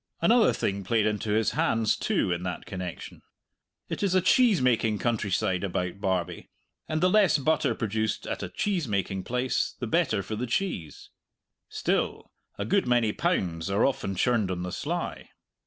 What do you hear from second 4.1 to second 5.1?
a cheese making